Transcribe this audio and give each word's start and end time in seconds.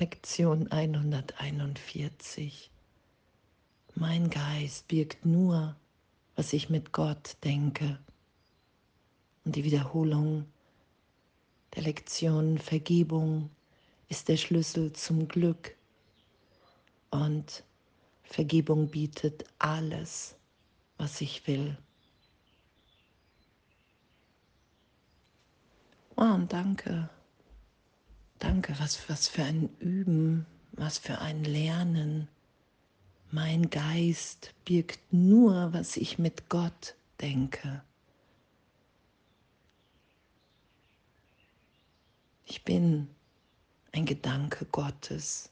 Lektion 0.00 0.70
141. 0.70 2.70
Mein 3.96 4.30
Geist 4.30 4.86
birgt 4.86 5.26
nur, 5.26 5.74
was 6.36 6.52
ich 6.52 6.70
mit 6.70 6.92
Gott 6.92 7.36
denke. 7.42 7.98
Und 9.44 9.56
die 9.56 9.64
Wiederholung 9.64 10.46
der 11.74 11.82
Lektion 11.82 12.58
Vergebung 12.58 13.50
ist 14.08 14.28
der 14.28 14.36
Schlüssel 14.36 14.92
zum 14.92 15.26
Glück. 15.26 15.74
Und 17.10 17.64
Vergebung 18.22 18.88
bietet 18.88 19.46
alles, 19.58 20.36
was 20.96 21.20
ich 21.20 21.44
will. 21.48 21.76
Und 26.14 26.52
danke. 26.52 27.10
Danke, 28.38 28.74
was, 28.78 29.08
was 29.08 29.28
für 29.28 29.42
ein 29.42 29.68
Üben, 29.80 30.46
was 30.72 30.98
für 30.98 31.18
ein 31.18 31.42
Lernen. 31.44 32.28
Mein 33.30 33.68
Geist 33.68 34.54
birgt 34.64 35.12
nur, 35.12 35.72
was 35.72 35.96
ich 35.96 36.18
mit 36.18 36.48
Gott 36.48 36.94
denke. 37.20 37.82
Ich 42.44 42.64
bin 42.64 43.08
ein 43.92 44.06
Gedanke 44.06 44.66
Gottes 44.66 45.50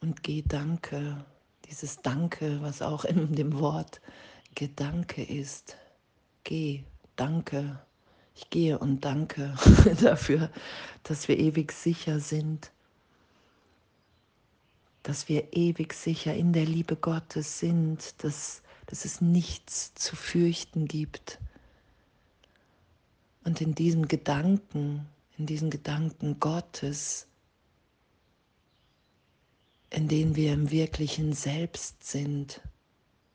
und 0.00 0.22
Gedanke, 0.22 1.24
dieses 1.68 2.00
Danke, 2.00 2.60
was 2.62 2.80
auch 2.80 3.04
in 3.04 3.34
dem 3.34 3.58
Wort 3.58 4.00
Gedanke 4.54 5.22
ist. 5.22 5.76
Geh, 6.42 6.84
danke, 7.16 7.78
ich 8.36 8.50
gehe 8.50 8.78
und 8.78 9.04
danke 9.04 9.54
dafür, 10.00 10.50
dass 11.02 11.26
wir 11.28 11.38
ewig 11.38 11.72
sicher 11.72 12.20
sind, 12.20 12.70
dass 15.02 15.28
wir 15.28 15.52
ewig 15.52 15.94
sicher 15.94 16.34
in 16.34 16.52
der 16.52 16.66
Liebe 16.66 16.96
Gottes 16.96 17.58
sind, 17.58 18.22
dass, 18.22 18.62
dass 18.86 19.04
es 19.04 19.20
nichts 19.20 19.94
zu 19.94 20.16
fürchten 20.16 20.86
gibt. 20.86 21.38
Und 23.44 23.60
in 23.60 23.74
diesen 23.74 24.08
Gedanken, 24.08 25.06
in 25.38 25.46
diesen 25.46 25.70
Gedanken 25.70 26.38
Gottes, 26.40 27.26
in 29.90 30.08
denen 30.08 30.36
wir 30.36 30.52
im 30.52 30.70
wirklichen 30.70 31.32
Selbst 31.32 32.04
sind, 32.04 32.60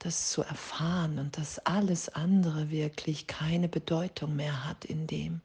das 0.04 0.32
zu 0.32 0.42
erfahren 0.42 1.20
und 1.20 1.38
dass 1.38 1.60
alles 1.60 2.10
andere 2.10 2.72
wirklich 2.72 3.28
keine 3.28 3.70
Bedeutung 3.70 4.36
mehr 4.36 4.66
hat 4.66 4.84
in 4.84 5.06
dem. 5.06 5.42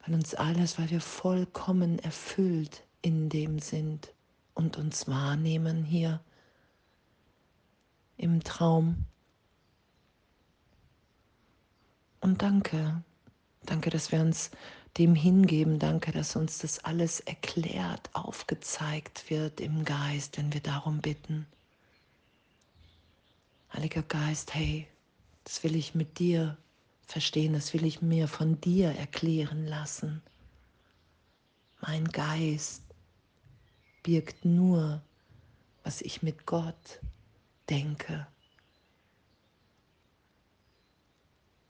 Weil 0.00 0.14
uns 0.16 0.34
alles, 0.34 0.78
weil 0.80 0.90
wir 0.90 1.00
vollkommen 1.00 2.00
erfüllt 2.00 2.82
in 3.02 3.28
dem 3.28 3.60
sind 3.60 4.12
und 4.54 4.76
uns 4.76 5.06
wahrnehmen 5.06 5.84
hier 5.84 6.20
im 8.16 8.42
Traum. 8.42 9.06
Und 12.20 12.42
danke, 12.42 13.04
danke, 13.62 13.90
dass 13.90 14.10
wir 14.10 14.20
uns 14.20 14.50
dem 14.98 15.14
hingeben. 15.14 15.78
Danke, 15.78 16.12
dass 16.12 16.36
uns 16.36 16.58
das 16.58 16.84
alles 16.84 17.20
erklärt, 17.20 18.10
aufgezeigt 18.12 19.28
wird 19.30 19.60
im 19.60 19.84
Geist, 19.84 20.38
wenn 20.38 20.52
wir 20.52 20.60
darum 20.60 21.00
bitten. 21.00 21.46
Heiliger 23.72 24.02
Geist, 24.02 24.54
hey, 24.54 24.86
das 25.42 25.64
will 25.64 25.74
ich 25.74 25.94
mit 25.94 26.18
dir 26.18 26.56
verstehen, 27.06 27.52
das 27.52 27.74
will 27.74 27.84
ich 27.84 28.02
mir 28.02 28.28
von 28.28 28.60
dir 28.60 28.90
erklären 28.90 29.66
lassen. 29.66 30.22
Mein 31.80 32.06
Geist 32.06 32.82
birgt 34.02 34.44
nur, 34.44 35.02
was 35.82 36.00
ich 36.00 36.22
mit 36.22 36.46
Gott 36.46 37.00
denke. 37.68 38.26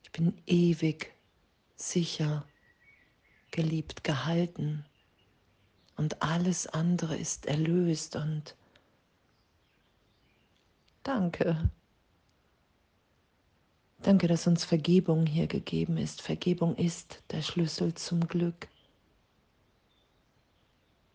Ich 0.03 0.13
bin 0.13 0.37
ewig 0.47 1.13
sicher 1.77 2.47
geliebt, 3.55 4.05
gehalten. 4.05 4.85
Und 5.97 6.23
alles 6.23 6.67
andere 6.67 7.17
ist 7.17 7.47
erlöst 7.47 8.17
und 8.17 8.57
danke. 11.05 11.71
Danke, 14.03 14.27
dass 14.27 14.47
uns 14.49 14.65
Vergebung 14.65 15.25
hier 15.25 15.47
gegeben 15.47 15.97
ist. 15.97 16.21
Vergebung 16.21 16.75
ist 16.77 17.23
der 17.31 17.43
Schlüssel 17.43 17.95
zum 17.95 18.27
Glück. 18.27 18.69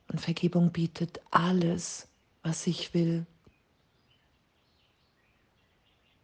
Und 0.08 0.20
Vergebung 0.22 0.72
bietet 0.72 1.20
alles, 1.30 2.08
was 2.42 2.66
ich 2.66 2.94
will. 2.94 3.28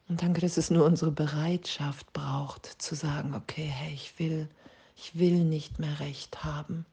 Und 0.08 0.22
danke, 0.22 0.40
dass 0.40 0.56
es 0.58 0.72
nur 0.72 0.86
unsere 0.86 1.12
Bereitschaft 1.12 2.14
braucht, 2.14 2.66
zu 2.66 2.96
sagen, 2.96 3.36
okay, 3.36 3.66
hey, 3.66 3.94
ich 3.94 4.18
will 4.18 4.50
ich 4.96 5.18
will 5.18 5.44
nicht 5.44 5.80
mehr 5.80 6.00
recht 6.00 6.44
haben, 6.44 6.86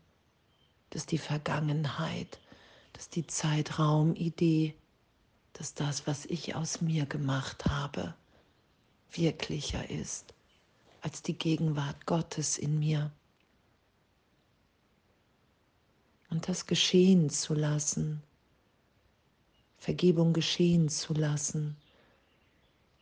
dass 0.91 1.07
die 1.07 1.19
Vergangenheit, 1.19 2.39
dass 2.93 3.09
die 3.09 3.27
Zeitraumidee, 3.27 4.75
dass 5.55 5.75
das, 5.75 6.07
was 6.07 6.27
ich 6.27 6.55
aus 6.55 6.81
mir 6.81 7.07
gemacht 7.07 7.65
habe, 7.67 8.15
wirklicher 9.11 9.89
ist 9.91 10.35
als 11.03 11.21
die 11.21 11.35
Gegenwart 11.35 12.07
Gottes 12.07 12.57
in 12.57 12.79
mir. 12.79 13.11
Und 16.31 16.49
das 16.49 16.67
geschehen 16.67 17.29
zu 17.29 17.55
lassen, 17.55 18.23
Vergebung 19.79 20.33
geschehen 20.33 20.89
zu 20.89 21.13
lassen 21.13 21.77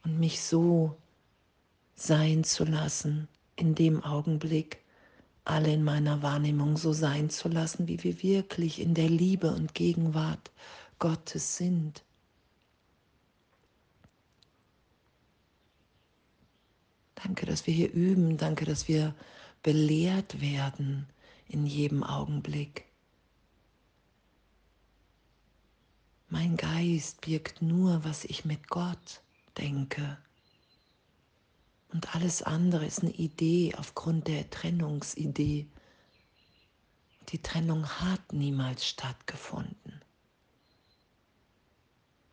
und 0.03 0.19
mich 0.19 0.41
so 0.41 0.97
sein 1.95 2.43
zu 2.43 2.65
lassen 2.65 3.29
in 3.57 3.75
dem 3.75 4.03
Augenblick, 4.03 4.79
alle 5.45 5.73
in 5.73 5.85
meiner 5.85 6.23
Wahrnehmung 6.23 6.77
so 6.77 6.93
sein 6.93 7.31
zu 7.31 7.49
lassen, 7.49 7.89
wie 7.89 8.03
wir 8.05 8.23
wirklich 8.23 8.81
in 8.81 8.95
der 8.95 9.09
Liebe 9.09 9.53
und 9.53 9.75
Gegenwart 9.75 10.51
Gottes 10.99 11.57
sind. 11.57 12.05
Danke, 17.15 17.47
dass 17.47 17.67
wir 17.67 17.75
hier 17.75 17.93
üben. 17.93 18.37
Danke, 18.37 18.65
dass 18.65 18.89
wir 18.89 19.15
belehrt 19.63 20.41
werden 20.41 21.07
in 21.49 21.67
jedem 21.67 22.03
Augenblick. 22.03 22.87
Mein 26.29 26.57
Geist 26.57 27.21
birgt 27.23 27.61
nur, 27.61 28.05
was 28.05 28.25
ich 28.25 28.45
mit 28.45 28.69
Gott 28.69 29.21
denke. 29.59 30.17
Und 31.93 32.15
alles 32.15 32.43
andere 32.43 32.87
ist 32.87 33.03
eine 33.03 33.13
Idee 33.13 33.75
aufgrund 33.77 34.29
der 34.29 34.49
Trennungsidee. 34.49 35.67
Die 37.31 37.43
Trennung 37.43 37.87
hat 37.87 38.33
niemals 38.33 38.87
stattgefunden. 38.87 40.01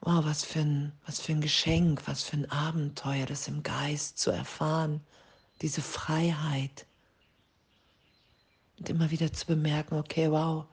Wow, 0.02 0.24
was 0.26 0.46
für, 0.46 0.60
ein, 0.60 0.92
was 1.06 1.20
für 1.20 1.34
ein 1.34 1.42
Geschenk, 1.42 2.08
was 2.08 2.24
für 2.24 2.38
ein 2.38 2.52
Abenteuer, 2.52 3.26
das 3.26 3.48
im 3.48 3.64
Geist 3.64 4.20
zu 4.20 4.32
erfahren, 4.32 5.02
diese 5.62 5.82
Freiheit. 5.82 6.86
Und 8.78 8.90
immer 8.90 9.10
wieder 9.10 9.34
zu 9.34 9.48
bemerken, 9.48 9.96
okay, 9.96 10.32
wow, 10.32 10.66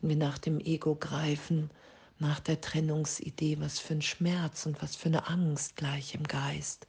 wenn 0.00 0.10
wir 0.10 0.16
nach 0.16 0.38
dem 0.38 0.58
Ego 0.58 0.94
greifen, 0.94 1.70
nach 2.18 2.40
der 2.40 2.60
Trennungsidee, 2.60 3.60
was 3.60 3.78
für 3.78 3.94
ein 3.94 4.02
Schmerz 4.02 4.64
und 4.64 4.80
was 4.80 4.96
für 4.96 5.08
eine 5.08 5.28
Angst 5.28 5.76
gleich 5.76 6.14
im 6.14 6.22
Geist 6.22 6.86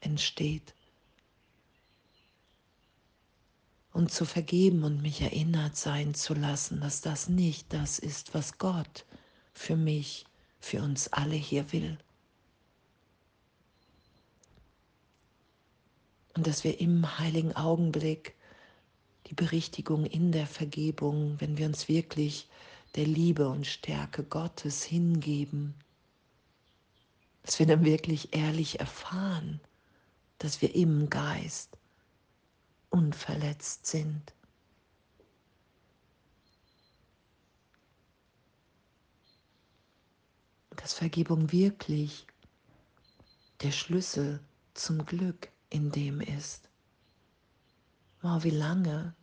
entsteht. 0.00 0.74
Und 3.96 4.12
zu 4.12 4.26
vergeben 4.26 4.84
und 4.84 5.00
mich 5.00 5.22
erinnert 5.22 5.74
sein 5.74 6.12
zu 6.12 6.34
lassen, 6.34 6.82
dass 6.82 7.00
das 7.00 7.30
nicht 7.30 7.72
das 7.72 7.98
ist, 7.98 8.34
was 8.34 8.58
Gott 8.58 9.06
für 9.54 9.74
mich, 9.74 10.26
für 10.60 10.82
uns 10.82 11.08
alle 11.14 11.34
hier 11.34 11.72
will. 11.72 11.96
Und 16.34 16.46
dass 16.46 16.62
wir 16.62 16.78
im 16.78 17.18
heiligen 17.18 17.56
Augenblick 17.56 18.34
die 19.28 19.34
Berichtigung 19.34 20.04
in 20.04 20.30
der 20.30 20.46
Vergebung, 20.46 21.36
wenn 21.38 21.56
wir 21.56 21.64
uns 21.64 21.88
wirklich 21.88 22.48
der 22.96 23.06
Liebe 23.06 23.48
und 23.48 23.66
Stärke 23.66 24.24
Gottes 24.24 24.84
hingeben, 24.84 25.74
dass 27.44 27.58
wir 27.58 27.64
dann 27.64 27.82
wirklich 27.82 28.36
ehrlich 28.36 28.78
erfahren, 28.78 29.58
dass 30.36 30.60
wir 30.60 30.74
im 30.74 31.08
Geist 31.08 31.78
unverletzt 32.96 33.86
sind. 33.86 34.34
Dass 40.70 40.94
Vergebung 40.94 41.52
wirklich 41.52 42.26
der 43.60 43.72
Schlüssel 43.72 44.40
zum 44.74 45.04
Glück 45.04 45.48
in 45.70 45.90
dem 45.90 46.20
ist. 46.20 46.68
Wow, 48.22 48.44
wie 48.44 48.50
lange, 48.50 49.14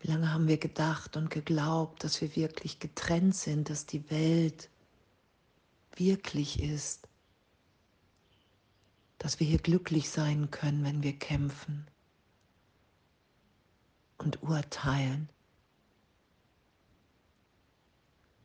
wie 0.00 0.06
Wie 0.06 0.12
lange 0.12 0.32
haben 0.32 0.46
wir 0.46 0.58
gedacht 0.58 1.16
und 1.16 1.30
geglaubt, 1.30 2.04
dass 2.04 2.20
wir 2.20 2.36
wirklich 2.36 2.78
getrennt 2.78 3.34
sind, 3.34 3.70
dass 3.70 3.86
die 3.86 4.08
Welt 4.08 4.70
wirklich 5.96 6.62
ist, 6.62 7.08
dass 9.18 9.40
wir 9.40 9.46
hier 9.46 9.58
glücklich 9.58 10.10
sein 10.10 10.50
können, 10.50 10.84
wenn 10.84 11.02
wir 11.02 11.18
kämpfen 11.18 11.86
und 14.18 14.42
urteilen. 14.42 15.28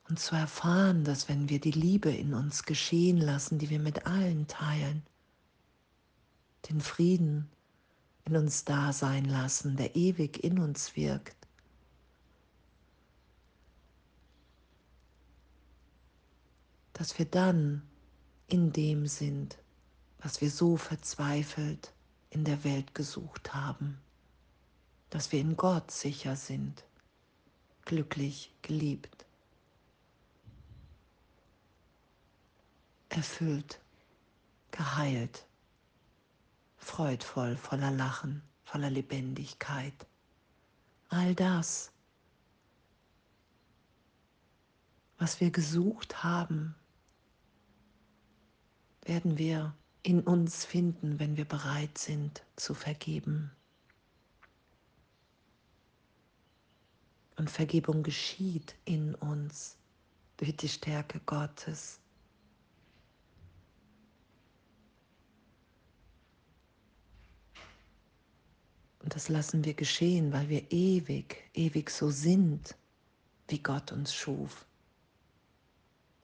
Und 0.08 0.20
zu 0.20 0.36
erfahren, 0.36 1.04
dass 1.04 1.30
wenn 1.30 1.50
wir 1.50 1.60
die 1.60 1.72
Liebe 1.72 2.12
in 2.12 2.34
uns 2.34 2.64
geschehen 2.64 3.18
lassen, 3.18 3.60
die 3.60 3.70
wir 3.70 3.80
mit 3.80 4.06
allen 4.06 4.48
teilen, 4.48 5.04
den 6.70 6.82
Frieden 6.82 7.50
in 8.26 8.36
uns 8.36 8.66
da 8.66 8.94
sein 8.94 9.26
lassen, 9.26 9.78
der 9.78 9.96
ewig 9.96 10.44
in 10.44 10.60
uns 10.60 10.96
wirkt, 10.96 11.48
dass 16.94 17.18
wir 17.18 17.26
dann 17.26 17.82
in 18.48 18.74
dem 18.74 19.08
sind, 19.08 19.58
was 20.22 20.42
wir 20.42 20.50
so 20.50 20.78
verzweifelt 20.78 21.94
in 22.30 22.44
der 22.44 22.64
Welt 22.64 22.96
gesucht 22.96 23.54
haben, 23.54 24.00
dass 25.10 25.32
wir 25.32 25.40
in 25.40 25.58
Gott 25.58 25.92
sicher 25.92 26.36
sind, 26.36 26.84
glücklich, 27.86 28.54
geliebt. 28.62 29.26
erfüllt, 33.12 33.80
geheilt, 34.72 35.46
freudvoll, 36.78 37.58
voller 37.58 37.92
Lachen, 37.92 38.42
voller 38.64 38.90
Lebendigkeit. 38.90 40.08
All 41.10 41.36
das, 41.36 41.92
was 45.18 45.40
wir 45.42 45.52
gesucht 45.52 46.24
haben, 46.24 46.74
werden 49.04 49.38
wir 49.38 49.76
in 50.04 50.22
uns 50.22 50.66
finden, 50.66 51.20
wenn 51.20 51.38
wir 51.38 51.46
bereit 51.46 51.98
sind 51.98 52.44
zu 52.56 52.74
vergeben. 52.74 53.52
Und 57.36 57.50
Vergebung 57.50 58.04
geschieht 58.04 58.76
in 58.86 59.16
uns 59.16 59.78
durch 60.38 60.56
die 60.58 60.70
Stärke 60.70 61.20
Gottes. 61.26 62.00
Und 69.00 69.16
das 69.16 69.30
lassen 69.30 69.66
wir 69.66 69.74
geschehen, 69.74 70.32
weil 70.32 70.50
wir 70.50 70.72
ewig, 70.72 71.50
ewig 71.54 71.90
so 71.90 72.12
sind, 72.12 72.76
wie 73.48 73.60
Gott 73.60 73.92
uns 73.92 74.14
schuf. 74.14 74.66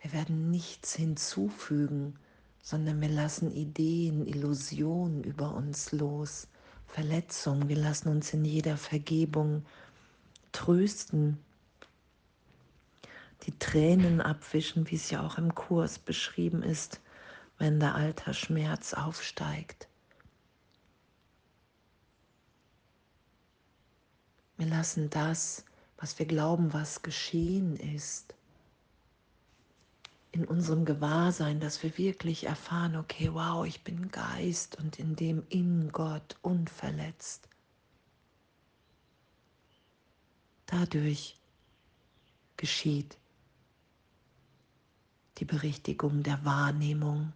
Wir 0.01 0.13
werden 0.13 0.51
nichts 0.51 0.95
hinzufügen, 0.95 2.19
sondern 2.67 2.99
wir 2.99 3.07
lassen 3.07 3.49
Ideen, 3.49 4.27
Illusionen 4.27 5.23
über 5.23 5.53
uns 5.53 5.93
los, 5.93 6.49
Verletzungen. 6.85 7.69
Wir 7.69 7.77
lassen 7.77 8.09
uns 8.09 8.33
in 8.33 8.43
jeder 8.43 8.75
Vergebung 8.75 9.65
trösten, 10.51 11.37
die 13.43 13.57
Tränen 13.57 14.19
abwischen, 14.19 14.91
wie 14.91 14.97
es 14.97 15.09
ja 15.11 15.25
auch 15.25 15.37
im 15.37 15.55
Kurs 15.55 15.97
beschrieben 15.97 16.61
ist, 16.61 16.99
wenn 17.57 17.79
der 17.79 17.95
alter 17.95 18.33
Schmerz 18.33 18.93
aufsteigt. 18.93 19.87
Wir 24.57 24.67
lassen 24.67 25.09
das, 25.09 25.63
was 25.95 26.19
wir 26.19 26.25
glauben, 26.25 26.73
was 26.73 27.01
geschehen 27.01 27.77
ist, 27.77 28.35
in 30.37 30.45
unserem 30.45 30.85
Gewahrsein, 30.85 31.59
dass 31.59 31.81
wir 31.81 31.97
wirklich 31.97 32.43
erfahren, 32.43 32.95
okay, 32.95 33.33
wow, 33.33 33.65
ich 33.65 33.83
bin 33.83 34.11
Geist 34.11 34.77
und 34.77 34.99
in 34.99 35.15
dem 35.15 35.43
in 35.49 35.91
Gott 35.91 36.37
unverletzt. 36.43 37.49
Dadurch 40.67 41.39
geschieht 42.55 43.17
die 45.39 45.45
Berichtigung 45.45 46.21
der 46.21 46.45
Wahrnehmung, 46.45 47.33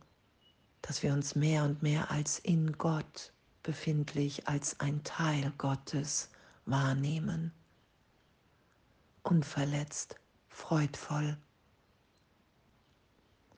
dass 0.84 1.02
wir 1.02 1.14
uns 1.14 1.34
mehr 1.34 1.64
und 1.64 1.82
mehr 1.82 2.12
als 2.12 2.38
in 2.38 2.78
Gott 2.78 3.34
befindlich, 3.64 4.48
als 4.48 4.80
ein 4.80 5.04
Teil 5.04 5.52
Gottes 5.58 6.30
wahrnehmen. 6.66 7.52
Unverletzt, 9.24 10.18
freudvoll. 10.50 11.36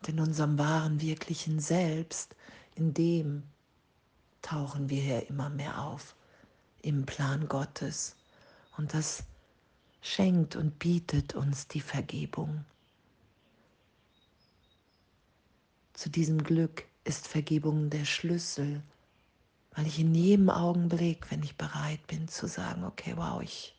In 0.08 0.20
unserem 0.20 0.58
wahren, 0.58 1.02
wirklichen 1.02 1.60
Selbst, 1.60 2.36
in 2.76 2.94
dem 2.94 3.44
tauchen 4.42 4.90
wir 4.90 5.02
hier 5.02 5.30
immer 5.30 5.50
mehr 5.50 5.82
auf, 5.82 6.16
im 6.82 7.06
Plan 7.06 7.48
Gottes. 7.48 8.16
Und 8.78 8.94
das 8.94 9.24
schenkt 10.02 10.56
und 10.56 10.80
bietet 10.80 11.36
uns 11.36 11.68
die 11.68 11.82
Vergebung. 11.82 12.66
Zu 15.94 16.10
diesem 16.10 16.44
Glück 16.44 16.86
ist 17.04 17.28
Vergebung 17.28 17.90
der 17.90 18.06
Schlüssel 18.06 18.84
weil 19.76 19.88
ich 19.88 20.00
in 20.00 20.14
jedem 20.14 20.50
Augenblick, 20.50 21.30
wenn 21.32 21.44
ich 21.44 21.58
bereit 21.58 22.06
bin 22.08 22.28
zu 22.28 22.48
sagen, 22.48 22.84
okay, 22.84 23.14
wow, 23.16 23.42
ich, 23.42 23.76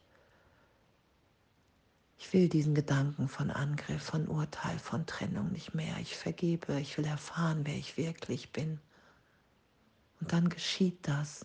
ich 2.16 2.32
will 2.32 2.49
diesen 2.49 2.75
Gedanken 2.75 3.28
von 3.28 3.50
Angriff, 3.50 4.02
von 4.02 4.28
Urteil, 4.28 4.78
von 4.78 5.06
Trennung 5.06 5.50
nicht 5.52 5.75
mehr. 5.75 5.99
Ich 5.99 6.16
vergebe, 6.16 6.81
ich 6.81 6.96
will 6.96 7.05
erfahren, 7.05 7.62
wer 7.64 7.76
ich 7.76 7.96
wirklich 7.96 8.52
bin. 8.52 8.81
Und 10.20 10.32
dann 10.32 10.49
geschieht 10.49 11.06
das, 11.06 11.44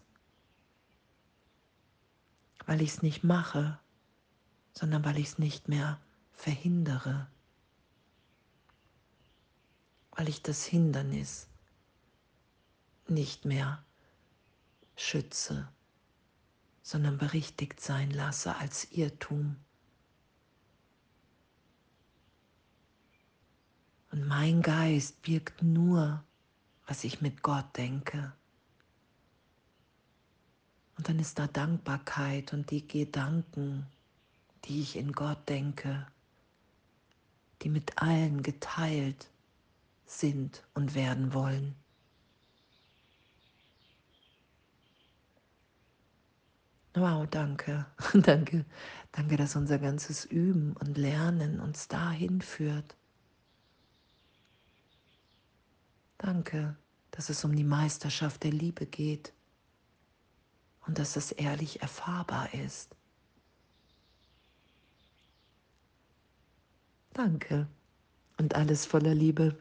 weil 2.65 2.81
ich 2.81 2.91
es 2.91 3.01
nicht 3.01 3.23
mache, 3.23 3.79
sondern 4.73 5.03
weil 5.03 5.17
ich 5.17 5.27
es 5.27 5.37
nicht 5.39 5.67
mehr 5.67 5.99
verhindere, 6.31 7.27
weil 10.11 10.29
ich 10.29 10.41
das 10.41 10.63
Hindernis 10.65 11.47
nicht 13.07 13.45
mehr 13.45 13.83
schütze, 14.95 15.67
sondern 16.81 17.17
berichtigt 17.17 17.81
sein 17.81 18.11
lasse 18.11 18.55
als 18.55 18.91
Irrtum. 18.91 19.55
Und 24.11 24.27
mein 24.27 24.61
Geist 24.61 25.21
birgt 25.21 25.61
nur, 25.61 26.23
was 26.87 27.03
ich 27.03 27.21
mit 27.21 27.43
Gott 27.43 27.77
denke. 27.77 28.33
Und 30.97 31.07
dann 31.07 31.19
ist 31.19 31.39
da 31.39 31.47
Dankbarkeit 31.47 32.51
und 32.51 32.71
die 32.71 32.85
Gedanken, 32.87 33.85
die 34.65 34.81
ich 34.81 34.95
in 34.97 35.13
Gott 35.13 35.47
denke, 35.47 36.07
die 37.61 37.69
mit 37.69 38.01
allen 38.01 38.43
geteilt 38.43 39.29
sind 40.05 40.63
und 40.73 40.95
werden 40.95 41.33
wollen. 41.33 41.75
Wow, 46.95 47.27
danke, 47.29 47.85
danke, 48.13 48.65
danke, 49.11 49.37
dass 49.37 49.55
unser 49.55 49.77
ganzes 49.79 50.25
Üben 50.25 50.73
und 50.73 50.97
Lernen 50.97 51.59
uns 51.59 51.87
dahin 51.87 52.41
führt. 52.41 52.98
Danke, 56.31 56.75
dass 57.09 57.29
es 57.29 57.43
um 57.43 57.55
die 57.55 57.63
Meisterschaft 57.63 58.43
der 58.43 58.51
Liebe 58.51 58.85
geht 58.85 59.33
und 60.85 60.99
dass 60.99 61.15
es 61.15 61.31
ehrlich 61.31 61.81
erfahrbar 61.81 62.53
ist. 62.53 62.95
Danke 67.13 67.67
und 68.37 68.53
alles 68.53 68.85
voller 68.85 69.15
Liebe. 69.15 69.57